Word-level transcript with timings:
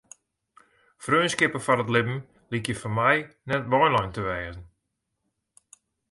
Freonskippen 1.03 1.63
foar 1.65 1.81
it 1.83 1.91
libben 1.95 2.19
lykje 2.51 2.75
foar 2.81 2.95
my 2.99 3.15
net 3.49 3.69
weilein 3.71 4.11
te 4.13 4.21
wêze. 4.27 4.61